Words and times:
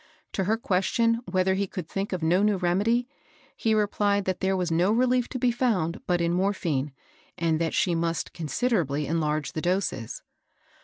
To 0.33 0.45
her 0.45 0.57
question 0.57 1.19
whether 1.29 1.53
he 1.53 1.67
could 1.67 1.87
think 1.87 2.11
of 2.11 2.23
no 2.23 2.41
new 2.41 2.57
remedy, 2.57 3.07
he 3.55 3.75
replied 3.75 4.25
that 4.25 4.39
there 4.39 4.57
was 4.57 4.71
no 4.71 4.91
reUef 4.91 5.27
to 5.27 5.37
be 5.37 5.51
found 5.51 6.01
but 6.07 6.21
in 6.21 6.33
morphine, 6.33 6.91
and 7.37 7.61
that 7.61 7.75
she 7.75 7.93
must 7.93 8.33
considerably 8.33 9.05
enlarge 9.05 9.51
the 9.51 9.61
doses. 9.61 10.23